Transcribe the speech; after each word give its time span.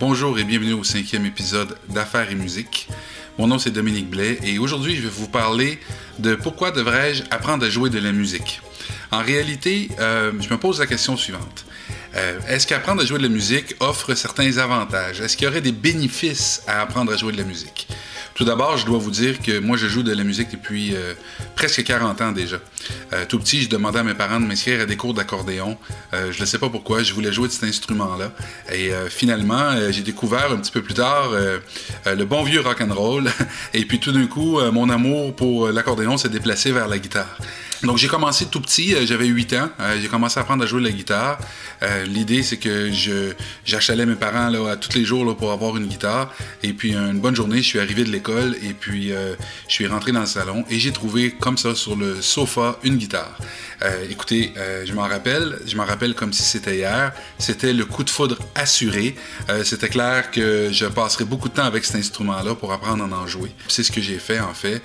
Bonjour 0.00 0.38
et 0.38 0.44
bienvenue 0.44 0.74
au 0.74 0.84
cinquième 0.84 1.26
épisode 1.26 1.76
d'Affaires 1.88 2.30
et 2.30 2.36
musique. 2.36 2.86
Mon 3.36 3.48
nom 3.48 3.58
c'est 3.58 3.72
Dominique 3.72 4.08
Blais 4.08 4.38
et 4.44 4.60
aujourd'hui 4.60 4.94
je 4.94 5.02
vais 5.02 5.08
vous 5.08 5.26
parler 5.26 5.80
de 6.20 6.36
pourquoi 6.36 6.70
devrais-je 6.70 7.24
apprendre 7.32 7.66
à 7.66 7.68
jouer 7.68 7.90
de 7.90 7.98
la 7.98 8.12
musique. 8.12 8.60
En 9.10 9.22
réalité, 9.22 9.88
euh, 9.98 10.30
je 10.38 10.48
me 10.50 10.56
pose 10.56 10.78
la 10.78 10.86
question 10.86 11.16
suivante. 11.16 11.64
Euh, 12.14 12.38
est-ce 12.48 12.68
qu'apprendre 12.68 13.02
à 13.02 13.04
jouer 13.04 13.18
de 13.18 13.24
la 13.24 13.28
musique 13.28 13.74
offre 13.80 14.14
certains 14.14 14.58
avantages? 14.58 15.20
Est-ce 15.20 15.36
qu'il 15.36 15.46
y 15.46 15.50
aurait 15.50 15.60
des 15.60 15.72
bénéfices 15.72 16.62
à 16.68 16.80
apprendre 16.80 17.12
à 17.12 17.16
jouer 17.16 17.32
de 17.32 17.38
la 17.38 17.44
musique? 17.44 17.88
Tout 18.38 18.44
d'abord, 18.44 18.76
je 18.76 18.86
dois 18.86 18.98
vous 18.98 19.10
dire 19.10 19.40
que 19.40 19.58
moi, 19.58 19.76
je 19.76 19.88
joue 19.88 20.04
de 20.04 20.12
la 20.12 20.22
musique 20.22 20.52
depuis 20.52 20.94
euh, 20.94 21.14
presque 21.56 21.82
40 21.82 22.20
ans 22.20 22.30
déjà. 22.30 22.58
Euh, 23.12 23.24
tout 23.28 23.40
petit, 23.40 23.62
je 23.62 23.68
demandais 23.68 23.98
à 23.98 24.04
mes 24.04 24.14
parents 24.14 24.38
de 24.38 24.46
m'inscrire 24.46 24.82
à 24.82 24.84
des 24.84 24.96
cours 24.96 25.12
d'accordéon. 25.12 25.76
je 26.12 26.40
ne 26.40 26.46
sais 26.46 26.58
pas 26.58 26.68
pourquoi, 26.68 27.02
je 27.02 27.12
voulais 27.14 27.32
jouer 27.32 27.48
de 27.48 27.52
cet 27.52 27.64
instrument-là. 27.64 28.30
Et 28.72 28.92
finalement, 29.08 29.90
j'ai 29.90 30.02
découvert 30.02 30.52
un 30.52 30.56
petit 30.58 30.70
peu 30.70 30.82
plus 30.82 30.94
tard 30.94 31.32
le 32.06 32.24
bon 32.24 32.44
vieux 32.44 32.60
rock 32.60 32.80
and 32.80 32.94
roll. 32.94 33.28
Et 33.74 33.84
puis 33.84 33.98
tout 33.98 34.12
d'un 34.12 34.28
coup, 34.28 34.60
mon 34.70 34.88
amour 34.88 35.34
pour 35.34 35.70
l'accordéon 35.72 36.16
s'est 36.16 36.28
déplacé 36.28 36.70
vers 36.70 36.86
la 36.86 37.00
guitare. 37.00 37.38
Donc 37.84 37.96
j'ai 37.96 38.08
commencé 38.08 38.46
tout 38.46 38.60
petit, 38.60 38.94
euh, 38.94 39.06
j'avais 39.06 39.26
8 39.26 39.52
ans, 39.52 39.70
euh, 39.78 39.98
j'ai 40.00 40.08
commencé 40.08 40.38
à 40.38 40.42
apprendre 40.42 40.64
à 40.64 40.66
jouer 40.66 40.80
de 40.80 40.86
la 40.86 40.92
guitare. 40.92 41.38
Euh, 41.82 42.04
l'idée 42.06 42.42
c'est 42.42 42.56
que 42.56 42.90
j'achalais 43.64 44.04
mes 44.04 44.16
parents 44.16 44.48
là, 44.48 44.72
à 44.72 44.76
tous 44.76 44.94
les 44.94 45.04
jours 45.04 45.36
pour 45.36 45.52
avoir 45.52 45.76
une 45.76 45.86
guitare. 45.86 46.34
Et 46.64 46.72
puis 46.72 46.94
une 46.94 47.20
bonne 47.20 47.36
journée, 47.36 47.58
je 47.58 47.68
suis 47.68 47.78
arrivé 47.78 48.02
de 48.02 48.10
l'école 48.10 48.56
et 48.62 48.72
puis 48.72 49.10
je 49.10 49.72
suis 49.72 49.86
rentré 49.86 50.12
dans 50.12 50.20
le 50.20 50.26
salon 50.26 50.64
et 50.70 50.78
j'ai 50.78 50.92
trouvé 50.92 51.30
comme 51.30 51.56
ça 51.56 51.74
sur 51.74 51.94
le 51.94 52.20
sofa 52.20 52.78
une 52.82 52.96
guitare. 52.96 53.36
écoutez, 54.10 54.52
je 54.84 54.92
m'en 54.92 55.02
rappelle, 55.02 55.58
je 55.66 55.76
m'en 55.76 55.84
rappelle 55.84 56.14
comme 56.14 56.32
si 56.32 56.42
c'était 56.42 56.76
hier. 56.76 57.12
C'était 57.38 57.72
le 57.72 57.84
coup 57.84 58.02
de 58.02 58.10
foudre 58.10 58.38
assuré. 58.54 59.14
c'était 59.64 59.88
clair 59.88 60.30
que 60.30 60.70
je 60.72 60.86
passerais 60.86 61.24
beaucoup 61.24 61.48
de 61.48 61.54
temps 61.54 61.64
avec 61.64 61.84
cet 61.84 61.96
instrument-là 61.96 62.54
pour 62.54 62.72
apprendre 62.72 63.04
à 63.04 63.18
en 63.18 63.26
jouer. 63.26 63.50
C'est 63.68 63.82
ce 63.82 63.92
que 63.92 64.00
j'ai 64.00 64.18
fait 64.18 64.40
en 64.40 64.54
fait. 64.54 64.82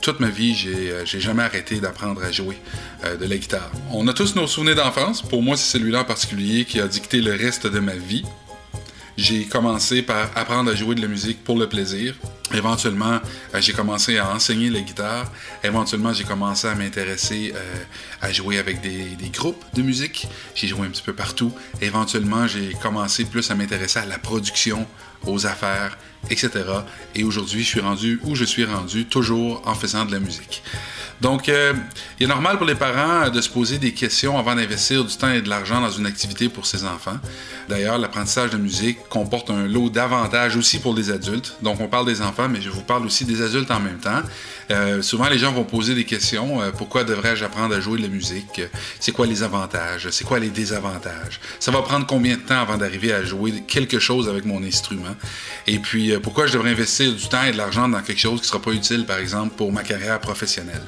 toute 0.00 0.20
ma 0.20 0.28
vie, 0.28 0.54
j'ai 0.54 1.20
jamais 1.20 1.42
arrêté 1.42 1.80
d'apprendre 1.80 2.01
à 2.02 2.32
jouer 2.32 2.58
euh, 3.04 3.16
de 3.16 3.26
la 3.26 3.36
guitare. 3.36 3.70
On 3.92 4.06
a 4.08 4.12
tous 4.12 4.34
nos 4.34 4.46
souvenirs 4.46 4.76
d'enfance. 4.76 5.22
Pour 5.22 5.42
moi, 5.42 5.56
c'est 5.56 5.78
celui-là 5.78 6.00
en 6.00 6.04
particulier 6.04 6.64
qui 6.64 6.80
a 6.80 6.88
dicté 6.88 7.20
le 7.20 7.32
reste 7.32 7.66
de 7.66 7.78
ma 7.78 7.94
vie. 7.94 8.24
J'ai 9.16 9.44
commencé 9.44 10.02
par 10.02 10.30
apprendre 10.34 10.70
à 10.70 10.74
jouer 10.74 10.94
de 10.94 11.02
la 11.02 11.08
musique 11.08 11.44
pour 11.44 11.56
le 11.56 11.68
plaisir. 11.68 12.14
Éventuellement, 12.54 13.20
euh, 13.54 13.60
j'ai 13.60 13.72
commencé 13.72 14.18
à 14.18 14.34
enseigner 14.34 14.70
la 14.70 14.80
guitare. 14.80 15.30
Éventuellement, 15.64 16.12
j'ai 16.12 16.24
commencé 16.24 16.66
à 16.66 16.74
m'intéresser 16.74 17.52
euh, 17.54 17.84
à 18.20 18.32
jouer 18.32 18.58
avec 18.58 18.80
des, 18.80 19.16
groupes 19.32 19.64
de 19.74 19.82
musique. 19.82 20.28
J'ai 20.54 20.66
joué 20.66 20.86
un 20.86 20.90
petit 20.90 21.02
peu 21.02 21.14
partout. 21.14 21.52
Éventuellement, 21.80 22.46
j'ai 22.46 22.74
commencé 22.82 23.24
plus 23.24 23.50
à 23.50 23.54
m'intéresser 23.54 23.98
à 24.00 24.06
la 24.06 24.18
production, 24.18 24.86
aux 25.26 25.46
affaires, 25.46 25.96
etc. 26.30 26.50
Et 27.14 27.24
aujourd'hui, 27.24 27.62
je 27.62 27.68
suis 27.68 27.80
rendu 27.80 28.20
où 28.24 28.34
je 28.34 28.44
suis 28.44 28.64
rendu, 28.64 29.06
toujours 29.06 29.62
en 29.66 29.74
faisant 29.74 30.04
de 30.04 30.12
la 30.12 30.20
musique. 30.20 30.62
Donc, 31.22 31.48
euh, 31.48 31.72
il 32.18 32.24
est 32.24 32.28
normal 32.28 32.56
pour 32.56 32.66
les 32.66 32.74
parents 32.74 33.30
de 33.30 33.40
se 33.40 33.48
poser 33.48 33.78
des 33.78 33.92
questions 33.92 34.36
avant 34.36 34.56
d'investir 34.56 35.04
du 35.04 35.16
temps 35.16 35.30
et 35.30 35.40
de 35.40 35.48
l'argent 35.48 35.80
dans 35.80 35.90
une 35.90 36.04
activité 36.04 36.48
pour 36.48 36.66
ses 36.66 36.84
enfants. 36.84 37.16
D'ailleurs, 37.68 37.96
l'apprentissage 37.96 38.50
de 38.50 38.56
musique 38.56 38.98
comporte 39.08 39.48
un 39.48 39.68
lot 39.68 39.88
d'avantages 39.88 40.56
aussi 40.56 40.80
pour 40.80 40.94
les 40.94 41.12
adultes. 41.12 41.56
Donc, 41.62 41.80
on 41.80 41.86
parle 41.86 42.06
des 42.06 42.22
enfants, 42.22 42.41
mais 42.48 42.60
je 42.60 42.70
vous 42.70 42.82
parle 42.82 43.04
aussi 43.06 43.24
des 43.24 43.42
adultes 43.42 43.70
en 43.70 43.80
même 43.80 43.98
temps. 43.98 44.22
Euh, 44.70 45.02
souvent, 45.02 45.28
les 45.28 45.38
gens 45.38 45.52
vont 45.52 45.64
poser 45.64 45.94
des 45.94 46.04
questions. 46.04 46.62
Euh, 46.62 46.70
pourquoi 46.70 47.04
devrais-je 47.04 47.44
apprendre 47.44 47.74
à 47.74 47.80
jouer 47.80 47.98
de 47.98 48.02
la 48.02 48.08
musique? 48.08 48.60
C'est 49.00 49.12
quoi 49.12 49.26
les 49.26 49.42
avantages? 49.42 50.08
C'est 50.10 50.24
quoi 50.24 50.38
les 50.38 50.50
désavantages? 50.50 51.40
Ça 51.58 51.70
va 51.70 51.82
prendre 51.82 52.06
combien 52.06 52.36
de 52.36 52.42
temps 52.42 52.60
avant 52.60 52.76
d'arriver 52.76 53.12
à 53.12 53.22
jouer 53.22 53.62
quelque 53.66 53.98
chose 53.98 54.28
avec 54.28 54.44
mon 54.44 54.62
instrument? 54.62 55.14
Et 55.66 55.78
puis, 55.78 56.12
pourquoi 56.22 56.46
je 56.46 56.52
devrais 56.52 56.70
investir 56.70 57.12
du 57.12 57.28
temps 57.28 57.44
et 57.44 57.52
de 57.52 57.56
l'argent 57.56 57.88
dans 57.88 58.00
quelque 58.02 58.20
chose 58.20 58.40
qui 58.40 58.46
ne 58.46 58.48
sera 58.48 58.62
pas 58.62 58.72
utile, 58.72 59.04
par 59.06 59.18
exemple, 59.18 59.54
pour 59.56 59.72
ma 59.72 59.82
carrière 59.82 60.20
professionnelle? 60.20 60.82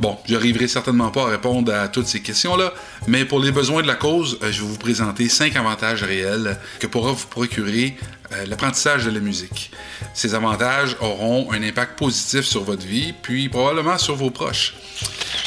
Bon, 0.00 0.16
je 0.26 0.32
n'arriverai 0.32 0.66
certainement 0.66 1.10
pas 1.10 1.24
à 1.24 1.26
répondre 1.26 1.74
à 1.74 1.86
toutes 1.88 2.06
ces 2.06 2.20
questions-là, 2.20 2.72
mais 3.06 3.26
pour 3.26 3.38
les 3.38 3.52
besoins 3.52 3.82
de 3.82 3.86
la 3.86 3.96
cause, 3.96 4.38
euh, 4.42 4.50
je 4.50 4.62
vais 4.62 4.66
vous 4.66 4.78
présenter 4.78 5.28
cinq 5.28 5.56
avantages 5.56 6.02
réels 6.02 6.58
que 6.78 6.86
pourra 6.86 7.12
vous 7.12 7.26
procurer 7.26 7.98
euh, 8.32 8.46
l'apprentissage 8.46 9.04
de 9.04 9.10
la 9.10 9.20
musique. 9.20 9.70
Ces 10.14 10.34
avantages 10.34 10.96
auront 11.00 11.52
un 11.52 11.62
impact 11.62 11.98
positif 11.98 12.42
sur 12.42 12.64
votre 12.64 12.86
vie, 12.86 13.12
puis 13.12 13.48
probablement 13.48 13.98
sur 13.98 14.14
vos 14.14 14.30
proches. 14.30 14.74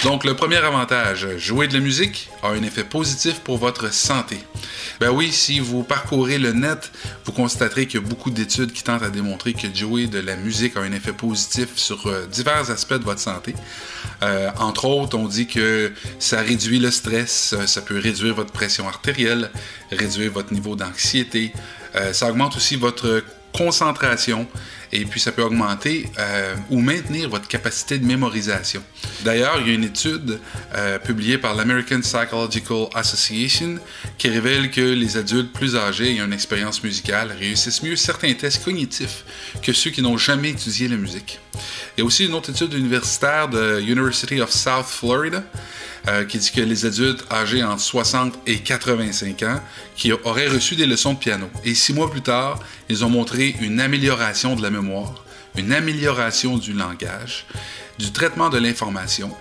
Donc, 0.03 0.25
le 0.25 0.35
premier 0.35 0.57
avantage, 0.57 1.37
jouer 1.37 1.67
de 1.67 1.73
la 1.73 1.79
musique 1.79 2.29
a 2.41 2.49
un 2.49 2.61
effet 2.63 2.83
positif 2.83 3.39
pour 3.39 3.57
votre 3.57 3.93
santé. 3.93 4.37
Ben 4.99 5.11
oui, 5.11 5.31
si 5.31 5.59
vous 5.59 5.83
parcourez 5.83 6.37
le 6.37 6.51
net, 6.51 6.91
vous 7.25 7.31
constaterez 7.31 7.87
qu'il 7.87 8.01
y 8.01 8.03
a 8.03 8.05
beaucoup 8.05 8.29
d'études 8.29 8.73
qui 8.73 8.83
tentent 8.83 9.03
à 9.03 9.09
démontrer 9.09 9.53
que 9.53 9.73
jouer 9.73 10.07
de 10.07 10.19
la 10.19 10.35
musique 10.35 10.75
a 10.75 10.81
un 10.81 10.91
effet 10.91 11.13
positif 11.13 11.69
sur 11.75 12.07
euh, 12.07 12.25
divers 12.25 12.69
aspects 12.69 12.95
de 12.95 13.03
votre 13.03 13.21
santé. 13.21 13.55
Euh, 14.21 14.49
entre 14.59 14.85
autres, 14.85 15.17
on 15.17 15.27
dit 15.27 15.47
que 15.47 15.93
ça 16.19 16.41
réduit 16.41 16.79
le 16.79 16.91
stress, 16.91 17.55
ça 17.65 17.81
peut 17.81 17.97
réduire 17.97 18.35
votre 18.35 18.51
pression 18.51 18.87
artérielle, 18.87 19.51
réduire 19.91 20.31
votre 20.31 20.53
niveau 20.53 20.75
d'anxiété, 20.75 21.53
ça 22.11 22.29
augmente 22.29 22.55
aussi 22.55 22.75
votre 22.75 23.23
concentration 23.53 24.47
et 24.93 25.05
puis 25.05 25.19
ça 25.19 25.31
peut 25.31 25.41
augmenter 25.41 26.05
euh, 26.19 26.55
ou 26.69 26.79
maintenir 26.79 27.27
votre 27.27 27.47
capacité 27.47 27.97
de 27.97 28.05
mémorisation. 28.05 28.83
D'ailleurs, 29.25 29.57
il 29.59 29.67
y 29.67 29.71
a 29.71 29.73
une 29.73 29.83
étude 29.83 30.39
euh, 30.75 30.99
publiée 30.99 31.39
par 31.39 31.55
l'American 31.55 31.99
Psychological 32.01 32.87
Association 32.93 33.79
qui 34.19 34.29
révèle 34.29 34.69
que 34.69 34.81
les 34.81 35.17
adultes 35.17 35.51
plus 35.51 35.75
âgés 35.75 36.11
ayant 36.11 36.25
une 36.25 36.33
expérience 36.33 36.83
musicale 36.83 37.35
réussissent 37.37 37.81
mieux 37.81 37.95
certains 37.95 38.33
tests 38.33 38.63
cognitifs 38.63 39.25
que 39.63 39.73
ceux 39.73 39.89
qui 39.89 40.03
n'ont 40.03 40.17
jamais 40.17 40.51
étudié 40.51 40.87
la 40.87 40.97
musique. 40.97 41.39
Il 41.97 42.01
y 42.01 42.03
a 42.03 42.05
aussi 42.05 42.25
une 42.25 42.33
autre 42.33 42.51
étude 42.51 42.73
universitaire 42.73 43.49
de 43.49 43.81
University 43.81 44.41
of 44.41 44.51
South 44.51 44.85
Florida 44.85 45.43
euh, 46.09 46.25
qui 46.25 46.37
dit 46.37 46.51
que 46.51 46.59
les 46.59 46.85
adultes 46.85 47.23
âgés 47.31 47.63
entre 47.63 47.81
60 47.81 48.37
et 48.45 48.59
85 48.59 49.41
ans 49.43 49.61
qui 49.95 50.11
auraient 50.11 50.49
reçu 50.49 50.75
des 50.75 50.85
leçons 50.85 51.13
de 51.13 51.17
piano. 51.17 51.49
Et 51.63 51.73
six 51.75 51.93
mois 51.93 52.11
plus 52.11 52.21
tard, 52.21 52.59
ils 52.89 53.05
ont 53.05 53.09
montré 53.09 53.55
une 53.61 53.79
amélioration 53.79 54.57
de 54.57 54.61
la 54.61 54.69
mémoire, 54.69 54.82
une 55.57 55.71
amélioration 55.71 56.57
du 56.57 56.73
langage, 56.73 57.45
du 57.99 58.11
traitement 58.11 58.49
de 58.49 58.57
l'information, 58.57 59.31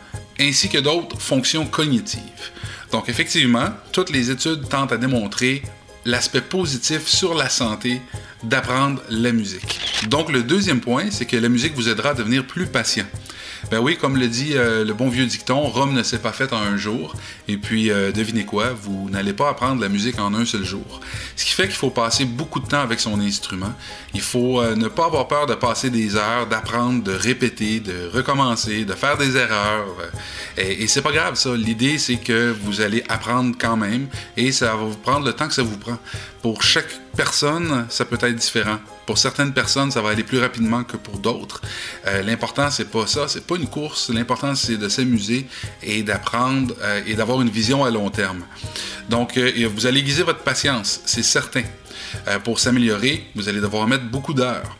ainsi 0.40 0.68
que 0.68 0.78
d'autres 0.78 1.20
fonctions 1.20 1.66
cognitives. 1.66 2.50
Donc 2.90 3.08
effectivement, 3.08 3.70
toutes 3.92 4.10
les 4.10 4.30
études 4.30 4.68
tentent 4.68 4.92
à 4.92 4.98
démontrer 4.98 5.62
l'aspect 6.04 6.40
positif 6.40 7.06
sur 7.06 7.34
la 7.34 7.48
santé 7.48 8.00
d'apprendre 8.42 9.02
la 9.08 9.32
musique. 9.32 9.80
Donc 10.08 10.30
le 10.30 10.42
deuxième 10.42 10.80
point, 10.80 11.10
c'est 11.10 11.26
que 11.26 11.36
la 11.36 11.48
musique 11.48 11.74
vous 11.74 11.88
aidera 11.88 12.10
à 12.10 12.14
devenir 12.14 12.46
plus 12.46 12.66
patient. 12.66 13.06
Ben 13.72 13.80
oui, 13.80 13.96
comme 13.96 14.18
le 14.18 14.28
dit 14.28 14.52
euh, 14.54 14.84
le 14.84 14.92
bon 14.92 15.08
vieux 15.08 15.24
dicton, 15.24 15.62
Rome 15.62 15.94
ne 15.94 16.02
s'est 16.02 16.18
pas 16.18 16.32
faite 16.32 16.52
en 16.52 16.58
un 16.58 16.76
jour. 16.76 17.16
Et 17.48 17.56
puis, 17.56 17.90
euh, 17.90 18.12
devinez 18.12 18.44
quoi, 18.44 18.74
vous 18.74 19.08
n'allez 19.08 19.32
pas 19.32 19.48
apprendre 19.48 19.80
la 19.80 19.88
musique 19.88 20.18
en 20.18 20.34
un 20.34 20.44
seul 20.44 20.62
jour. 20.62 21.00
Ce 21.36 21.46
qui 21.46 21.52
fait 21.52 21.68
qu'il 21.68 21.76
faut 21.76 21.88
passer 21.88 22.26
beaucoup 22.26 22.60
de 22.60 22.66
temps 22.66 22.82
avec 22.82 23.00
son 23.00 23.18
instrument. 23.18 23.72
Il 24.12 24.20
faut 24.20 24.60
euh, 24.60 24.76
ne 24.76 24.88
pas 24.88 25.06
avoir 25.06 25.26
peur 25.26 25.46
de 25.46 25.54
passer 25.54 25.88
des 25.88 26.16
heures, 26.16 26.46
d'apprendre, 26.48 27.02
de 27.02 27.12
répéter, 27.12 27.80
de 27.80 28.10
recommencer, 28.12 28.84
de 28.84 28.92
faire 28.92 29.16
des 29.16 29.38
erreurs. 29.38 29.86
Et, 30.58 30.82
et 30.82 30.86
c'est 30.86 31.00
pas 31.00 31.12
grave, 31.12 31.36
ça. 31.36 31.56
L'idée, 31.56 31.96
c'est 31.96 32.18
que 32.18 32.54
vous 32.64 32.82
allez 32.82 33.02
apprendre 33.08 33.56
quand 33.58 33.78
même 33.78 34.08
et 34.36 34.52
ça 34.52 34.76
va 34.76 34.84
vous 34.84 34.98
prendre 34.98 35.24
le 35.24 35.32
temps 35.32 35.48
que 35.48 35.54
ça 35.54 35.62
vous 35.62 35.78
prend. 35.78 35.96
Pour 36.42 36.62
chaque 36.62 37.00
personne, 37.16 37.86
ça 37.88 38.04
peut 38.04 38.18
être 38.20 38.36
différent. 38.36 38.78
Pour 39.06 39.16
certaines 39.16 39.54
personnes, 39.54 39.90
ça 39.90 40.02
va 40.02 40.10
aller 40.10 40.24
plus 40.24 40.40
rapidement 40.40 40.82
que 40.82 40.96
pour 40.96 41.18
d'autres. 41.18 41.62
L'important, 42.24 42.68
c'est 42.70 42.90
pas 42.90 43.06
ça, 43.06 43.28
c'est 43.28 43.46
pas 43.46 43.54
une 43.56 43.61
course. 43.66 44.10
L'important, 44.10 44.54
c'est 44.54 44.76
de 44.76 44.88
s'amuser 44.88 45.46
et 45.82 46.02
d'apprendre 46.02 46.74
euh, 46.80 47.02
et 47.06 47.14
d'avoir 47.14 47.40
une 47.42 47.50
vision 47.50 47.84
à 47.84 47.90
long 47.90 48.10
terme. 48.10 48.44
Donc, 49.08 49.36
euh, 49.36 49.68
vous 49.74 49.86
allez 49.86 50.00
aiguiser 50.00 50.22
votre 50.22 50.40
patience, 50.40 51.00
c'est 51.04 51.22
certain. 51.22 51.62
Pour 52.44 52.60
s'améliorer, 52.60 53.24
vous 53.34 53.48
allez 53.48 53.60
devoir 53.60 53.86
mettre 53.86 54.04
beaucoup 54.04 54.34
d'heures. 54.34 54.76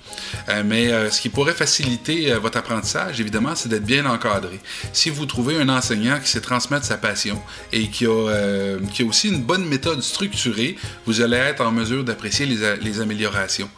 Euh, 0.49 0.63
mais 0.65 0.93
euh, 0.93 1.11
ce 1.11 1.21
qui 1.21 1.29
pourrait 1.29 1.55
faciliter 1.55 2.33
euh, 2.33 2.39
votre 2.39 2.59
apprentissage, 2.59 3.21
évidemment, 3.21 3.55
c'est 3.55 3.69
d'être 3.69 3.85
bien 3.85 4.07
encadré. 4.07 4.61
Si 4.93 5.11
vous 5.11 5.27
trouvez 5.27 5.61
un 5.61 5.69
enseignant 5.69 6.19
qui 6.21 6.29
sait 6.29 6.41
transmettre 6.41 6.85
sa 6.85 6.97
passion 6.97 7.41
et 7.73 7.89
qui 7.89 8.07
a, 8.07 8.79
qui 8.93 9.03
a 9.03 9.07
aussi 9.07 9.29
une 9.29 9.43
bonne 9.43 9.67
méthode 9.67 10.03
structurée, 10.03 10.77
vous 11.07 11.21
allez 11.21 11.37
être 11.37 11.61
en 11.61 11.73
mesure 11.73 12.05
d'apprécier 12.05 12.47
les, 12.47 12.77
les, 12.77 13.01
améliorations. 13.01 13.71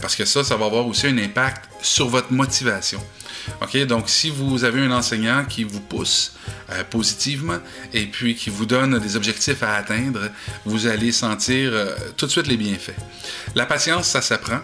parce 0.00 0.16
que 0.16 0.24
ça, 0.24 0.42
ça 0.44 0.56
va 0.56 0.66
avoir 0.66 0.86
aussi 0.86 1.06
un 1.06 1.18
impact 1.18 1.68
sur 1.82 2.08
votre 2.08 2.32
motivation. 2.32 3.00
OK? 3.62 3.76
Donc, 3.86 4.08
si 4.08 4.30
vous 4.30 4.64
avez 4.64 4.80
un 4.80 4.90
enseignant 4.90 5.44
qui 5.44 5.64
vous 5.64 5.80
pousse 5.80 6.34
positivement 6.90 7.58
et 7.92 8.06
puis 8.06 8.34
qui 8.34 8.50
vous 8.50 8.66
donne 8.66 8.98
des 8.98 9.16
objectifs 9.16 9.62
à 9.62 9.76
atteindre, 9.76 10.30
vous 10.64 10.86
allez 10.86 11.12
sentir 11.12 11.72
tout 12.16 12.26
de 12.26 12.30
suite 12.30 12.46
les 12.46 12.56
bienfaits. 12.56 12.65
La 13.54 13.66
patience, 13.66 14.08
ça 14.08 14.22
s'apprend. 14.22 14.60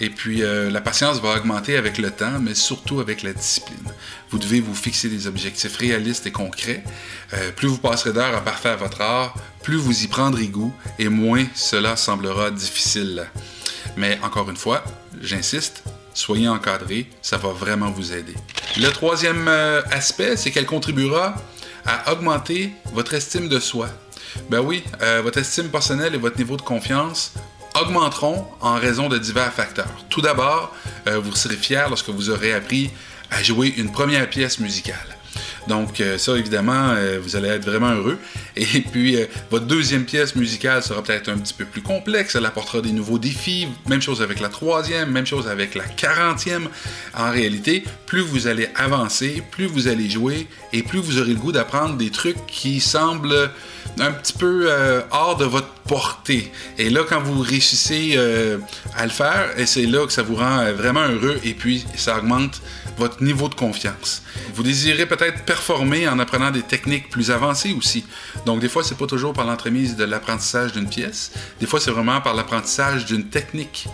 Et 0.00 0.10
puis, 0.10 0.42
euh, 0.42 0.70
la 0.70 0.80
patience 0.80 1.20
va 1.20 1.36
augmenter 1.36 1.76
avec 1.76 1.98
le 1.98 2.10
temps, 2.10 2.38
mais 2.40 2.54
surtout 2.54 3.00
avec 3.00 3.22
la 3.22 3.32
discipline. 3.32 3.92
Vous 4.30 4.38
devez 4.38 4.60
vous 4.60 4.74
fixer 4.74 5.08
des 5.08 5.26
objectifs 5.26 5.76
réalistes 5.76 6.26
et 6.26 6.32
concrets. 6.32 6.82
Euh, 7.34 7.50
plus 7.52 7.68
vous 7.68 7.78
passerez 7.78 8.12
d'heures 8.12 8.36
à 8.36 8.40
parfaire 8.40 8.78
votre 8.78 9.00
art, 9.00 9.34
plus 9.62 9.76
vous 9.76 10.02
y 10.02 10.06
prendrez 10.06 10.48
goût 10.48 10.74
et 10.98 11.08
moins 11.08 11.44
cela 11.54 11.96
semblera 11.96 12.50
difficile. 12.50 13.26
Mais 13.96 14.18
encore 14.22 14.50
une 14.50 14.56
fois, 14.56 14.82
j'insiste, 15.20 15.84
soyez 16.14 16.48
encadré, 16.48 17.08
ça 17.22 17.36
va 17.36 17.50
vraiment 17.50 17.90
vous 17.90 18.12
aider. 18.12 18.34
Le 18.76 18.88
troisième 18.88 19.46
euh, 19.48 19.82
aspect, 19.90 20.36
c'est 20.36 20.50
qu'elle 20.50 20.66
contribuera 20.66 21.34
à 21.86 22.12
augmenter 22.12 22.72
votre 22.92 23.14
estime 23.14 23.48
de 23.48 23.60
soi. 23.60 23.88
Ben 24.50 24.60
oui, 24.60 24.84
euh, 25.02 25.20
votre 25.22 25.38
estime 25.38 25.68
personnelle 25.68 26.14
et 26.14 26.18
votre 26.18 26.38
niveau 26.38 26.56
de 26.56 26.62
confiance 26.62 27.32
augmenteront 27.80 28.46
en 28.60 28.74
raison 28.74 29.08
de 29.08 29.18
divers 29.18 29.52
facteurs. 29.52 30.04
Tout 30.08 30.20
d'abord, 30.20 30.74
euh, 31.06 31.18
vous 31.18 31.34
serez 31.34 31.56
fier 31.56 31.88
lorsque 31.88 32.08
vous 32.08 32.30
aurez 32.30 32.52
appris 32.52 32.90
à 33.30 33.42
jouer 33.42 33.74
une 33.76 33.90
première 33.90 34.28
pièce 34.28 34.60
musicale. 34.60 35.13
Donc 35.68 36.00
euh, 36.00 36.18
ça, 36.18 36.36
évidemment, 36.36 36.90
euh, 36.90 37.18
vous 37.22 37.36
allez 37.36 37.48
être 37.48 37.64
vraiment 37.64 37.90
heureux. 37.90 38.18
Et 38.56 38.64
puis, 38.92 39.16
euh, 39.16 39.26
votre 39.50 39.66
deuxième 39.66 40.04
pièce 40.04 40.36
musicale 40.36 40.82
sera 40.82 41.02
peut-être 41.02 41.28
un 41.30 41.38
petit 41.38 41.54
peu 41.54 41.64
plus 41.64 41.82
complexe. 41.82 42.34
Elle 42.34 42.46
apportera 42.46 42.80
des 42.80 42.92
nouveaux 42.92 43.18
défis. 43.18 43.68
Même 43.88 44.02
chose 44.02 44.22
avec 44.22 44.40
la 44.40 44.48
troisième, 44.48 45.10
même 45.10 45.26
chose 45.26 45.48
avec 45.48 45.74
la 45.74 45.84
quarantième. 45.84 46.68
En 47.16 47.30
réalité, 47.30 47.84
plus 48.06 48.20
vous 48.20 48.46
allez 48.46 48.68
avancer, 48.74 49.42
plus 49.50 49.66
vous 49.66 49.88
allez 49.88 50.08
jouer 50.08 50.46
et 50.72 50.82
plus 50.82 50.98
vous 50.98 51.18
aurez 51.18 51.32
le 51.32 51.38
goût 51.38 51.52
d'apprendre 51.52 51.96
des 51.96 52.10
trucs 52.10 52.46
qui 52.46 52.80
semblent 52.80 53.50
un 53.98 54.12
petit 54.12 54.32
peu 54.32 54.68
hors 55.10 55.36
de 55.36 55.44
votre 55.44 55.68
portée. 55.86 56.50
Et 56.78 56.90
là, 56.90 57.02
quand 57.08 57.20
vous 57.20 57.40
réussissez 57.40 58.18
à 58.96 59.04
le 59.04 59.10
faire, 59.10 59.50
c'est 59.66 59.86
là 59.86 60.06
que 60.06 60.12
ça 60.12 60.22
vous 60.22 60.36
rend 60.36 60.72
vraiment 60.72 61.06
heureux 61.06 61.38
et 61.44 61.54
puis 61.54 61.84
ça 61.96 62.18
augmente 62.18 62.60
votre 62.96 63.22
niveau 63.22 63.48
de 63.48 63.54
confiance. 63.54 64.22
Vous 64.54 64.62
désirez 64.62 65.06
peut-être 65.06 65.44
performer 65.44 66.08
en 66.08 66.18
apprenant 66.18 66.50
des 66.50 66.62
techniques 66.62 67.10
plus 67.10 67.30
avancées 67.30 67.74
aussi. 67.76 68.04
Donc 68.46 68.60
des 68.60 68.68
fois, 68.68 68.84
c'est 68.84 68.96
pas 68.96 69.06
toujours 69.06 69.32
par 69.32 69.46
l'entremise 69.46 69.96
de 69.96 70.04
l'apprentissage 70.04 70.72
d'une 70.72 70.88
pièce. 70.88 71.32
Des 71.60 71.66
fois, 71.66 71.80
c'est 71.80 71.90
vraiment 71.90 72.20
par 72.20 72.34
l'apprentissage 72.34 73.04
d'une 73.04 73.28
technique. 73.28 73.86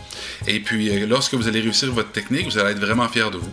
Et 0.46 0.60
puis, 0.60 0.90
euh, 0.90 1.06
lorsque 1.06 1.34
vous 1.34 1.48
allez 1.48 1.60
réussir 1.60 1.92
votre 1.92 2.12
technique, 2.12 2.46
vous 2.46 2.58
allez 2.58 2.72
être 2.72 2.80
vraiment 2.80 3.08
fier 3.08 3.30
de 3.30 3.38
vous. 3.38 3.52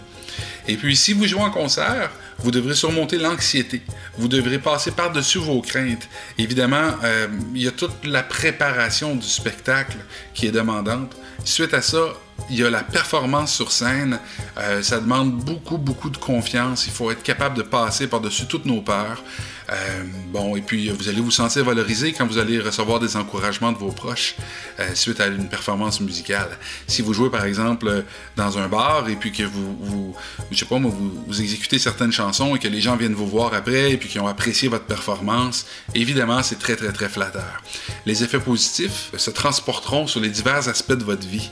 Et 0.68 0.76
puis, 0.76 0.96
si 0.96 1.14
vous 1.14 1.26
jouez 1.26 1.42
en 1.42 1.50
concert, 1.50 2.12
vous 2.40 2.52
devrez 2.52 2.76
surmonter 2.76 3.18
l'anxiété. 3.18 3.82
Vous 4.18 4.28
devrez 4.28 4.60
passer 4.60 4.92
par-dessus 4.92 5.40
vos 5.40 5.62
craintes. 5.62 6.08
Évidemment, 6.38 6.92
euh, 7.04 7.28
il 7.56 7.64
y 7.64 7.68
a 7.68 7.72
toute 7.72 8.06
la 8.06 8.22
préparation 8.22 9.16
du 9.16 9.26
spectacle 9.26 9.98
qui 10.34 10.48
est 10.48 10.52
demandante. 10.52 11.16
Suite 11.46 11.74
à 11.74 11.82
ça, 11.82 12.14
il 12.50 12.58
y 12.58 12.64
a 12.64 12.70
la 12.70 12.84
performance 12.84 13.54
sur 13.54 13.72
scène. 13.72 14.20
Euh, 14.58 14.82
ça 14.82 15.00
demande 15.00 15.34
beaucoup, 15.34 15.78
beaucoup 15.78 16.10
de 16.10 16.18
confiance. 16.18 16.88
Il 16.88 16.94
faut 16.94 17.12
être 17.12 17.24
capable 17.24 17.58
de 17.58 17.64
passer 17.64 18.08
par-dessus 18.08 18.46
toutes 18.48 18.66
nos 18.66 18.82
peurs. 18.82 19.24
Euh, 19.70 20.04
bon, 20.32 20.56
et 20.56 20.62
puis 20.62 20.90
vous 20.90 21.10
allez 21.10 21.20
vous 21.20 21.32
sentir 21.32 21.66
valorisé 21.66 22.14
quand 22.14 22.26
vous 22.26 22.38
allez 22.38 22.58
recevoir 22.58 23.02
des 23.02 23.18
encouragements 23.18 23.74
de 23.74 23.78
vos 23.78 23.92
proches 23.92 24.36
euh, 24.80 24.96
suite 24.96 25.20
à 25.20 25.28
une 25.28 25.50
performance 25.50 26.00
musicale. 26.00 26.58
Si 26.88 27.02
vous 27.02 27.14
jouez 27.14 27.30
par 27.30 27.44
exemple 27.44 28.06
dans 28.38 28.58
un 28.58 28.70
bar 28.70 29.10
et 29.10 29.18
puis 29.18 29.34
que 29.34 29.44
vous, 29.44 30.16
je 30.52 30.58
sais 30.58 30.66
pas 30.66 30.80
moi, 30.80 30.90
vous, 30.96 31.22
vous 31.28 31.42
exécutez 31.42 31.80
certaines 31.80 32.14
chansons 32.14 32.56
et 32.56 32.60
que 32.60 32.70
les 32.70 32.80
gens 32.80 32.96
viennent 32.96 33.14
vous 33.14 33.28
voir 33.28 33.54
après 33.54 33.92
et 33.92 33.98
puis 33.98 34.08
qu'ils 34.08 34.22
ont 34.22 34.28
apprécié 34.28 34.70
votre 34.70 34.86
performance, 34.86 35.66
évidemment 35.94 36.42
c'est 36.44 36.60
très 36.60 36.78
très 36.78 36.94
très 36.94 37.10
flatteur. 37.10 37.62
Les 38.06 38.24
effets 38.24 38.40
positifs 38.40 39.12
se 39.18 39.32
transporteront 39.32 40.08
sur 40.08 40.22
les 40.22 40.30
divers 40.30 40.70
aspects 40.70 40.94
de 40.94 41.04
votre 41.04 41.28
vie. 41.28 41.52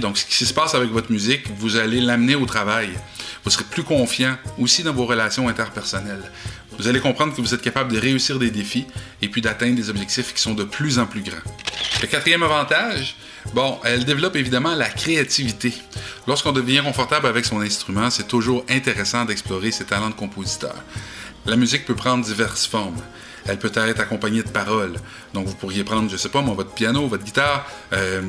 Donc, 0.00 0.18
ce 0.18 0.24
qui 0.24 0.44
se 0.44 0.54
passe 0.54 0.74
avec 0.74 0.90
votre 0.90 1.10
musique, 1.12 1.46
vous 1.58 1.76
allez 1.76 2.00
l'amener 2.00 2.34
au 2.34 2.46
travail. 2.46 2.90
Vous 3.44 3.50
serez 3.50 3.64
plus 3.64 3.82
confiant 3.82 4.36
aussi 4.58 4.82
dans 4.82 4.92
vos 4.92 5.04
relations 5.04 5.48
interpersonnelles. 5.48 6.30
Vous 6.78 6.88
allez 6.88 7.00
comprendre 7.00 7.34
que 7.34 7.40
vous 7.40 7.54
êtes 7.54 7.62
capable 7.62 7.92
de 7.92 7.98
réussir 7.98 8.38
des 8.38 8.50
défis 8.50 8.86
et 9.20 9.28
puis 9.28 9.40
d'atteindre 9.40 9.76
des 9.76 9.90
objectifs 9.90 10.32
qui 10.34 10.40
sont 10.40 10.54
de 10.54 10.64
plus 10.64 10.98
en 10.98 11.06
plus 11.06 11.22
grands. 11.22 11.36
Le 12.02 12.06
quatrième 12.06 12.42
avantage, 12.42 13.16
bon, 13.52 13.78
elle 13.84 14.04
développe 14.04 14.36
évidemment 14.36 14.74
la 14.74 14.88
créativité. 14.88 15.72
Lorsqu'on 16.26 16.52
devient 16.52 16.82
confortable 16.84 17.26
avec 17.26 17.44
son 17.44 17.60
instrument, 17.60 18.10
c'est 18.10 18.26
toujours 18.28 18.64
intéressant 18.68 19.24
d'explorer 19.24 19.70
ses 19.70 19.84
talents 19.84 20.10
de 20.10 20.14
compositeur. 20.14 20.74
La 21.46 21.56
musique 21.56 21.84
peut 21.84 21.94
prendre 21.94 22.24
diverses 22.24 22.66
formes. 22.66 23.00
Elle 23.46 23.58
peut 23.58 23.72
être 23.74 24.00
accompagnée 24.00 24.42
de 24.42 24.48
paroles. 24.48 24.94
Donc, 25.34 25.46
vous 25.46 25.54
pourriez 25.54 25.84
prendre, 25.84 26.10
je 26.10 26.16
sais 26.16 26.28
pas 26.28 26.40
moi, 26.40 26.54
votre 26.54 26.72
piano, 26.72 27.06
votre 27.06 27.24
guitare, 27.24 27.66
euh, 27.92 28.22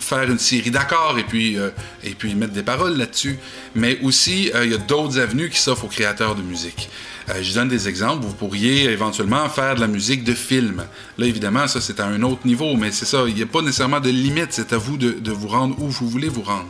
faire 0.00 0.24
une 0.24 0.38
série 0.38 0.70
d'accords 0.70 1.18
et 1.18 1.24
puis 1.24 1.58
euh, 1.58 1.70
et 2.02 2.10
puis 2.10 2.34
mettre 2.34 2.52
des 2.52 2.62
paroles 2.62 2.96
là-dessus. 2.96 3.38
Mais 3.74 3.98
aussi, 4.02 4.50
euh, 4.54 4.64
il 4.64 4.72
y 4.72 4.74
a 4.74 4.78
d'autres 4.78 5.18
avenues 5.18 5.50
qui 5.50 5.58
s'offrent 5.58 5.84
aux 5.84 5.88
créateurs 5.88 6.34
de 6.34 6.42
musique. 6.42 6.88
Euh, 7.28 7.42
je 7.42 7.54
donne 7.54 7.68
des 7.68 7.88
exemples. 7.88 8.24
Vous 8.24 8.34
pourriez 8.34 8.84
éventuellement 8.84 9.48
faire 9.48 9.74
de 9.74 9.80
la 9.80 9.88
musique 9.88 10.22
de 10.22 10.32
film. 10.32 10.84
Là, 11.18 11.26
évidemment, 11.26 11.66
ça, 11.66 11.80
c'est 11.80 11.98
à 11.98 12.06
un 12.06 12.22
autre 12.22 12.46
niveau, 12.46 12.76
mais 12.76 12.92
c'est 12.92 13.04
ça. 13.04 13.24
Il 13.26 13.34
n'y 13.34 13.42
a 13.42 13.46
pas 13.46 13.62
nécessairement 13.62 14.00
de 14.00 14.10
limite. 14.10 14.48
C'est 14.50 14.72
à 14.72 14.78
vous 14.78 14.96
de, 14.96 15.30
vous 15.30 15.48
rendre 15.48 15.76
où 15.80 15.88
vous 15.88 16.08
voulez 16.08 16.28
vous 16.28 16.42
rendre. 16.42 16.68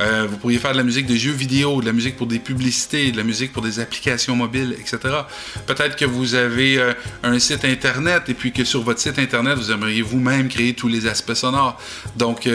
Euh, 0.00 0.26
vous 0.28 0.36
pourriez 0.36 0.58
faire 0.58 0.72
de 0.72 0.76
la 0.76 0.84
musique 0.84 1.06
de 1.06 1.14
jeux 1.14 1.32
vidéo, 1.32 1.80
de 1.80 1.86
la 1.86 1.92
musique 1.92 2.16
pour 2.16 2.26
des 2.26 2.38
publicités, 2.38 3.12
de 3.12 3.16
la 3.16 3.22
musique 3.22 3.52
pour 3.52 3.62
des 3.62 3.80
applications 3.80 4.36
mobiles, 4.36 4.76
etc. 4.78 4.98
Peut-être 5.66 5.96
que 5.96 6.04
vous 6.04 6.34
avez 6.34 6.78
euh, 6.78 6.92
un 7.22 7.38
site 7.38 7.64
Internet 7.64 8.24
et 8.28 8.34
puis 8.34 8.52
que 8.52 8.64
sur 8.64 8.82
votre 8.82 9.00
site 9.00 9.18
Internet, 9.18 9.56
vous 9.56 9.70
aimeriez 9.70 10.02
vous-même 10.02 10.48
créer 10.48 10.74
tous 10.74 10.88
les 10.88 11.06
aspects 11.06 11.34
sonores. 11.34 11.80
Donc, 12.16 12.48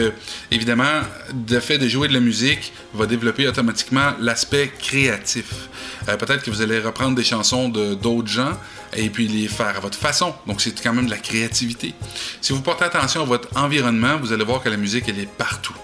évidemment, 0.50 1.00
le 1.48 1.60
fait 1.60 1.78
de 1.78 1.88
jouer 1.88 2.08
de 2.08 2.14
la 2.14 2.20
musique 2.20 2.72
va 2.94 3.06
développer 3.06 3.48
automatiquement 3.48 4.12
l'aspect 4.20 4.70
créatif. 4.78 5.68
Peut-être 6.06 6.42
que 6.42 6.50
vous 6.50 6.62
allez 6.62 6.78
reprendre 6.80 7.14
des 7.14 7.24
chansons 7.24 7.39
de 7.68 7.94
d'autres 7.94 8.28
gens 8.28 8.52
et 8.96 9.08
puis 9.10 9.28
les 9.28 9.48
faire 9.48 9.76
à 9.76 9.80
votre 9.80 9.98
façon. 9.98 10.34
Donc 10.46 10.60
c'est 10.60 10.80
quand 10.82 10.92
même 10.92 11.06
de 11.06 11.10
la 11.10 11.18
créativité. 11.18 11.94
Si 12.40 12.52
vous 12.52 12.60
portez 12.60 12.84
attention 12.84 13.22
à 13.22 13.24
votre 13.24 13.48
environnement, 13.56 14.16
vous 14.18 14.32
allez 14.32 14.44
voir 14.44 14.62
que 14.62 14.68
la 14.68 14.76
musique, 14.76 15.08
elle 15.08 15.18
est 15.18 15.28
partout. 15.28 15.76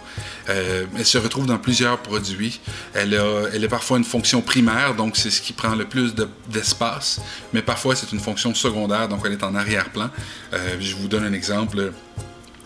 Euh, 0.49 0.87
elle 0.97 1.07
se 1.07 1.19
retrouve 1.19 1.47
dans 1.47 1.59
plusieurs 1.59 1.99
produits. 1.99 2.61
Elle 2.95 3.15
a, 3.17 3.49
elle 3.53 3.69
parfois 3.69 3.99
une 3.99 4.05
fonction 4.05 4.43
primaire, 4.43 4.95
donc 4.95 5.17
c'est 5.17 5.31
ce 5.31 5.41
qui 5.41 5.53
prend 5.53 5.75
le 5.75 5.85
plus 5.85 6.15
d'espace, 6.49 7.21
mais 7.53 7.63
parfois 7.63 7.97
c'est 7.97 8.13
une 8.13 8.21
fonction 8.21 8.55
secondaire, 8.55 9.09
donc 9.09 9.23
elle 9.25 9.33
est 9.33 9.43
en 9.43 9.55
arrière-plan. 9.55 10.11
Euh, 10.53 10.77
je 10.79 10.95
vous 10.95 11.09
donne 11.09 11.25
un 11.25 11.33
exemple 11.33 11.93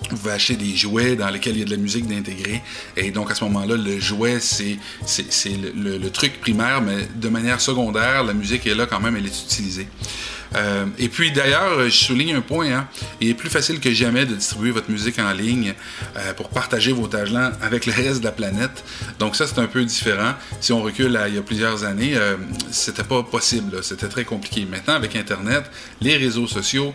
vous 0.09 0.17
pouvez 0.17 0.57
des 0.57 0.77
jouets 0.77 1.17
dans 1.17 1.29
lesquels 1.29 1.57
il 1.57 1.61
y 1.61 1.63
a 1.63 1.67
de 1.67 1.71
la 1.71 1.77
musique 1.77 2.07
d'intégrer. 2.07 2.63
Et 2.97 3.11
donc, 3.11 3.31
à 3.31 3.35
ce 3.35 3.45
moment-là, 3.45 3.77
le 3.77 4.01
jouet, 4.01 4.41
c'est, 4.41 4.79
c'est, 5.05 5.51
le, 5.75 6.11
truc 6.11 6.41
primaire, 6.41 6.81
mais 6.81 7.07
de 7.15 7.29
manière 7.29 7.61
secondaire, 7.61 8.25
la 8.25 8.33
musique 8.33 8.67
est 8.67 8.75
là 8.75 8.87
quand 8.87 9.01
même, 9.01 9.17
elle 9.17 9.27
est 9.27 9.43
utilisée. 9.43 9.87
Euh, 10.57 10.87
et 10.99 11.09
puis 11.09 11.31
d'ailleurs, 11.31 11.85
je 11.85 11.91
souligne 11.91 12.35
un 12.35 12.41
point, 12.41 12.71
hein, 12.73 12.89
il 13.21 13.29
est 13.29 13.35
plus 13.35 13.51
facile 13.51 13.81
que 13.81 13.93
jamais 13.93 14.27
de 14.27 14.35
distribuer 14.35 14.71
votre 14.71 14.91
musique 14.91 15.19
en 15.19 15.33
ligne 15.33 15.75
euh, 16.17 16.33
pour 16.35 16.49
partager 16.49 16.93
vos 16.93 17.07
talents 17.07 17.53
avec 17.63 17.87
le 17.87 17.93
reste 17.93 18.21
de 18.21 18.25
la 18.25 18.33
planète. 18.33 18.85
Donc 19.19 19.37
ça, 19.37 19.47
c'est 19.47 19.59
un 19.59 19.67
peu 19.67 19.85
différent. 19.85 20.35
Si 20.61 20.73
on 20.73 20.83
recule 20.83 21.17
à 21.17 21.29
il 21.29 21.37
y 21.37 21.39
a 21.39 21.43
plusieurs 21.43 21.85
années, 21.85 22.13
euh, 22.15 22.37
c'était 22.71 23.05
pas 23.05 23.23
possible, 23.23 23.83
c'était 23.83 24.09
très 24.09 24.25
compliqué. 24.25 24.67
Maintenant, 24.69 24.95
avec 24.95 25.17
Internet, 25.17 25.71
les 26.01 26.17
réseaux 26.17 26.47
sociaux, 26.47 26.95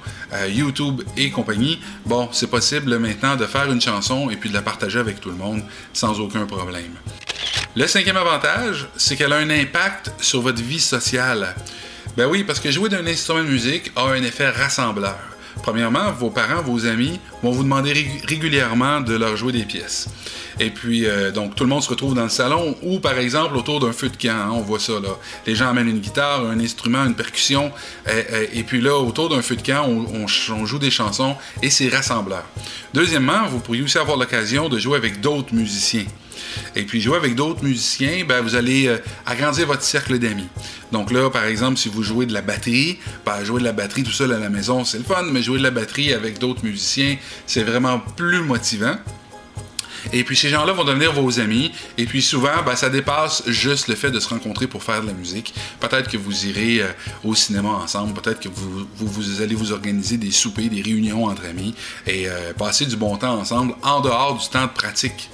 YouTube 0.50 1.02
et 1.18 1.32
compagnie, 1.32 1.80
bon, 2.06 2.30
c'est 2.32 2.50
possible 2.50 2.98
maintenant 2.98 3.36
de 3.36 3.46
faire 3.46 3.72
une 3.72 3.82
chanson 3.82 4.30
et 4.30 4.36
puis 4.36 4.50
de 4.50 4.54
la 4.54 4.62
partager 4.62 5.00
avec 5.00 5.22
tout 5.22 5.30
le 5.30 5.36
monde 5.36 5.62
sans 5.94 6.20
aucun 6.20 6.46
problème. 6.46 6.92
Le 7.76 7.88
cinquième 7.88 8.16
avantage, 8.16 8.88
c'est 8.96 9.18
qu'elle 9.18 9.34
a 9.34 9.38
un 9.38 9.50
impact 9.50 10.12
sur 10.22 10.42
votre 10.42 10.62
vie 10.62 10.80
sociale. 10.80 11.56
Ben 12.18 12.28
oui, 12.28 12.46
parce 12.46 12.62
que 12.62 12.72
jouer 12.72 12.88
d'un 12.88 13.06
instrument 13.08 13.44
de 13.44 13.50
musique 13.50 13.92
a 13.98 14.04
un 14.04 14.24
effet 14.24 14.50
rassembleur. 14.50 15.18
Premièrement, 15.64 16.14
vos 16.14 16.30
parents, 16.30 16.62
vos 16.62 16.86
amis 16.86 17.20
vont 17.44 17.52
vous 17.52 17.64
demander 17.64 17.92
régulièrement 18.26 19.02
de 19.02 19.16
leur 19.16 19.36
jouer 19.36 19.52
des 19.52 19.66
pièces. 19.66 20.08
Et 20.58 20.70
puis, 20.70 21.06
euh, 21.06 21.32
donc, 21.32 21.56
tout 21.56 21.66
le 21.66 21.70
monde 21.70 21.84
se 21.84 21.90
retrouve 21.90 22.16
dans 22.16 22.24
le 22.24 22.30
salon 22.30 22.78
ou, 22.84 23.00
par 23.00 23.18
exemple, 23.18 23.58
autour 23.58 23.82
d'un 23.82 23.92
feu 23.92 24.08
de 24.08 24.16
camp. 24.16 24.30
Hein, 24.30 24.52
on 24.54 24.62
voit 24.62 24.80
ça, 24.80 24.94
là. 24.94 25.10
Les 25.46 25.56
gens 25.56 25.68
amènent 25.68 25.90
une 25.90 26.00
guitare, 26.00 26.46
un 26.46 26.60
instrument, 26.62 27.06
une 27.06 27.16
percussion. 27.16 27.74
Et 28.54 28.64
puis 28.64 28.80
là, 28.80 28.98
autour 28.98 29.28
d'un 29.28 29.42
feu 29.42 29.58
de 29.58 29.62
camp, 29.62 29.86
on 29.86 30.66
joue 30.66 30.80
des 30.80 30.92
chansons 30.92 31.36
et 31.62 31.70
c'est 31.70 31.90
rassembleur. 31.90 32.46
Deuxièmement, 32.94 33.46
vous 33.48 33.60
pourriez 33.60 33.82
aussi 33.82 33.98
avoir 33.98 34.16
l'occasion 34.16 34.70
de 34.70 34.80
jouer 34.80 34.96
avec 34.96 35.20
d'autres 35.20 35.54
musiciens. 35.54 36.06
Et 36.76 36.84
puis 36.84 37.02
jouer 37.02 37.18
avec 37.18 37.36
d'autres 37.36 37.64
musiciens, 37.64 38.26
ben, 38.28 38.42
vous 38.42 38.56
allez 38.56 38.88
euh, 38.88 38.98
agrandir 39.26 39.68
votre 39.68 39.84
cercle 39.84 40.18
d'amis. 40.20 40.48
Donc 40.92 41.12
là, 41.12 41.30
par 41.30 41.46
exemple, 41.46 41.78
si 41.78 41.90
vous 41.90 42.04
jouez 42.04 42.26
de 42.26 42.34
la 42.34 42.42
batterie, 42.42 43.00
ben, 43.26 43.44
jouer 43.44 43.60
de 43.60 43.66
la 43.66 43.74
batterie 43.74 44.04
tout 44.04 44.12
seul 44.12 44.32
à 44.34 44.40
la 44.40 44.50
maison, 44.50 44.86
c'est 44.86 44.98
le 44.98 45.04
fun, 45.04 45.24
mais 45.32 45.42
jouer 45.42 45.58
de 45.58 45.64
la 45.64 45.72
batterie 45.72 46.14
avec 46.14 46.40
d'autres 46.40 46.64
musiciens, 46.64 47.18
c'est 47.48 47.64
vraiment 47.64 48.00
plus 48.00 48.42
motivant. 48.42 48.96
Et 50.14 50.24
puis 50.24 50.36
ces 50.36 50.50
gens-là 50.50 50.74
vont 50.74 50.84
devenir 50.84 51.14
vos 51.14 51.40
amis. 51.40 51.72
Et 51.98 52.06
puis 52.06 52.22
souvent, 52.22 52.64
ben, 52.66 52.76
ça 52.76 52.90
dépasse 52.90 53.44
juste 53.48 53.88
le 53.88 53.96
fait 53.96 54.12
de 54.12 54.20
se 54.20 54.30
rencontrer 54.30 54.68
pour 54.68 54.84
faire 54.84 55.02
de 55.02 55.08
la 55.08 55.14
musique. 55.14 55.54
Peut-être 55.80 56.10
que 56.10 56.18
vous 56.18 56.46
irez 56.46 56.82
euh, 56.82 56.88
au 57.24 57.36
cinéma 57.36 57.70
ensemble. 57.70 58.14
Peut-être 58.14 58.40
que 58.40 58.50
vous, 58.50 59.42
allez 59.42 59.56
vous 59.56 59.72
organiser 59.72 60.18
des 60.18 60.32
soupers, 60.32 60.70
des 60.70 60.82
réunions 60.82 61.26
entre 61.26 61.46
amis 61.46 61.74
et 62.08 62.28
euh, 62.28 62.54
passer 62.54 62.86
du 62.86 62.96
bon 62.96 63.18
temps 63.18 63.40
ensemble 63.40 63.76
en 63.84 64.02
dehors 64.02 64.38
du 64.38 64.48
temps 64.48 64.66
de 64.66 64.72
pratique. 64.72 65.30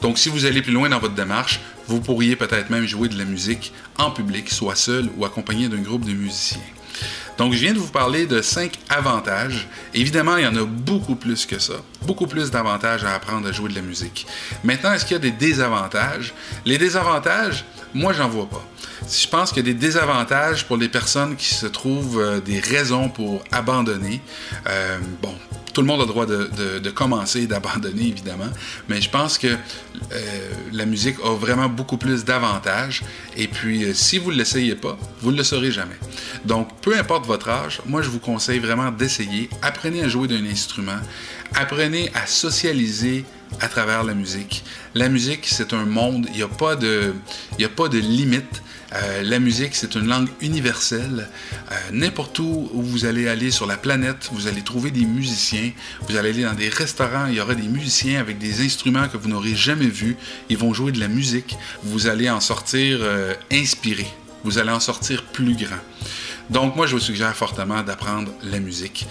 Donc 0.00 0.18
si 0.18 0.28
vous 0.28 0.44
allez 0.44 0.62
plus 0.62 0.72
loin 0.72 0.88
dans 0.88 0.98
votre 0.98 1.14
démarche, 1.14 1.60
vous 1.86 2.00
pourriez 2.00 2.36
peut-être 2.36 2.70
même 2.70 2.86
jouer 2.86 3.08
de 3.08 3.18
la 3.18 3.24
musique 3.24 3.72
en 3.98 4.10
public, 4.10 4.50
soit 4.50 4.76
seul 4.76 5.08
ou 5.16 5.24
accompagné 5.24 5.68
d'un 5.68 5.80
groupe 5.80 6.04
de 6.04 6.12
musiciens. 6.12 6.60
Donc, 7.40 7.54
je 7.54 7.58
viens 7.58 7.72
de 7.72 7.78
vous 7.78 7.88
parler 7.88 8.26
de 8.26 8.42
cinq 8.42 8.78
avantages. 8.90 9.66
Évidemment, 9.94 10.36
il 10.36 10.44
y 10.44 10.46
en 10.46 10.56
a 10.56 10.64
beaucoup 10.66 11.14
plus 11.14 11.46
que 11.46 11.58
ça. 11.58 11.76
Beaucoup 12.02 12.26
plus 12.26 12.50
d'avantages 12.50 13.02
à 13.02 13.14
apprendre 13.14 13.48
à 13.48 13.52
jouer 13.52 13.70
de 13.70 13.74
la 13.74 13.80
musique. 13.80 14.26
Maintenant, 14.62 14.92
est-ce 14.92 15.06
qu'il 15.06 15.14
y 15.14 15.16
a 15.16 15.20
des 15.20 15.30
désavantages? 15.30 16.34
Les 16.66 16.76
désavantages, 16.76 17.64
moi, 17.94 18.12
j'en 18.12 18.28
vois 18.28 18.46
pas. 18.46 18.62
Je 19.10 19.26
pense 19.26 19.52
qu'il 19.52 19.66
y 19.66 19.70
a 19.70 19.72
des 19.72 19.78
désavantages 19.78 20.66
pour 20.66 20.76
les 20.76 20.90
personnes 20.90 21.34
qui 21.34 21.54
se 21.54 21.64
trouvent 21.64 22.20
euh, 22.20 22.40
des 22.40 22.60
raisons 22.60 23.08
pour 23.08 23.42
abandonner. 23.50 24.20
Euh, 24.66 24.98
bon, 25.22 25.34
tout 25.80 25.86
le 25.86 25.92
monde 25.92 26.02
a 26.02 26.04
le 26.04 26.10
droit 26.10 26.26
de, 26.26 26.90
commencer 26.90 27.40
et 27.40 27.46
d'abandonner, 27.46 28.08
évidemment, 28.08 28.50
mais 28.90 29.00
je 29.00 29.08
pense 29.08 29.38
que 29.38 29.46
euh, 29.46 29.56
la 30.72 30.84
musique 30.84 31.16
a 31.24 31.34
vraiment 31.34 31.70
beaucoup 31.70 31.96
plus 31.96 32.22
d'avantages. 32.22 33.02
Et 33.34 33.48
puis, 33.48 33.84
euh, 33.84 33.94
si 33.94 34.18
vous 34.18 34.30
ne 34.30 34.36
l'essayez 34.36 34.74
pas, 34.74 34.98
vous 35.22 35.32
ne 35.32 35.38
le 35.38 35.42
saurez 35.42 35.70
jamais. 35.70 35.96
Donc, 36.44 36.68
peu 36.82 36.98
importe 36.98 37.24
votre 37.24 37.48
âge, 37.48 37.80
moi, 37.86 38.02
je 38.02 38.10
vous 38.10 38.18
conseille 38.18 38.58
vraiment 38.58 38.90
d'essayer. 38.90 39.48
Apprenez 39.62 40.02
à 40.02 40.08
jouer 40.08 40.28
d'un 40.28 40.44
instrument. 40.44 41.00
Apprenez 41.54 42.10
à 42.14 42.26
socialiser 42.26 43.24
à 43.60 43.68
travers 43.68 44.04
la 44.04 44.14
musique. 44.14 44.64
La 44.94 45.08
musique, 45.08 45.46
c'est 45.46 45.72
un 45.72 45.84
monde, 45.84 46.26
il 46.30 46.36
n'y 46.36 46.42
a, 46.42 46.48
pas 46.48 46.76
de, 46.76 47.14
de 47.58 47.98
limite. 47.98 48.62
Euh, 48.92 49.22
la 49.22 49.38
musique, 49.38 49.74
c'est 49.74 49.94
une 49.94 50.06
langue 50.06 50.28
universelle. 50.40 51.28
Euh, 51.70 51.74
n'importe 51.92 52.38
où 52.38 52.68
où 52.72 52.82
vous 52.82 53.04
allez 53.04 53.28
aller 53.28 53.50
sur 53.50 53.66
la 53.66 53.76
planète, 53.76 54.28
vous 54.32 54.48
allez 54.48 54.62
trouver 54.62 54.90
des 54.90 55.04
musiciens. 55.04 55.70
Vous 56.08 56.16
allez 56.16 56.30
aller 56.30 56.42
dans 56.42 56.54
des 56.54 56.68
restaurants, 56.68 57.26
il 57.26 57.34
y 57.34 57.40
aura 57.40 57.54
des 57.54 57.68
musiciens 57.68 58.20
avec 58.20 58.38
des 58.38 58.64
instruments 58.64 59.08
que 59.08 59.16
vous 59.16 59.28
n'aurez 59.28 59.54
jamais 59.54 59.86
vus. 59.86 60.16
Ils 60.48 60.58
vont 60.58 60.72
jouer 60.72 60.92
de 60.92 61.00
la 61.00 61.08
musique. 61.08 61.56
Vous 61.82 62.08
allez 62.08 62.30
en 62.30 62.40
sortir 62.40 62.98
euh, 63.02 63.34
inspiré. 63.52 64.06
Vous 64.42 64.58
allez 64.58 64.72
en 64.72 64.80
sortir 64.80 65.24
plus 65.24 65.54
grand. 65.54 65.76
Donc, 66.50 66.74
moi, 66.74 66.86
je 66.86 66.94
vous 66.94 67.00
suggère 67.00 67.34
fortement 67.34 67.82
d'apprendre 67.82 68.32
la 68.42 68.58
musique. 68.58 69.06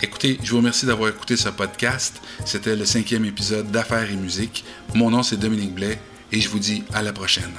Écoutez, 0.00 0.38
je 0.42 0.50
vous 0.50 0.56
remercie 0.56 0.86
d'avoir 0.86 1.10
écouté 1.10 1.36
ce 1.36 1.50
podcast. 1.50 2.20
C'était 2.46 2.76
le 2.76 2.86
cinquième 2.86 3.26
épisode 3.26 3.70
d'Affaires 3.70 4.10
et 4.10 4.16
musique. 4.16 4.64
Mon 4.94 5.10
nom, 5.10 5.22
c'est 5.22 5.36
Dominique 5.36 5.74
Blais 5.74 5.98
et 6.32 6.40
je 6.40 6.48
vous 6.48 6.58
dis 6.58 6.82
à 6.94 7.02
la 7.02 7.12
prochaine. 7.12 7.52